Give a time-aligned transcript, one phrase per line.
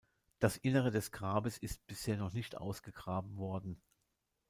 [0.39, 3.79] Das Innere des Grabes ist bisher noch nicht ausgegraben worden.